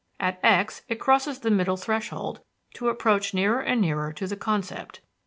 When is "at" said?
0.19-0.39